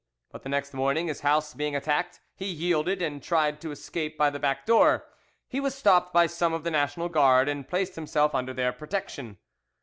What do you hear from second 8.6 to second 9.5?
protection.